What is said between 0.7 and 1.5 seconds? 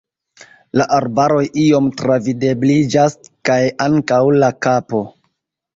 La arboj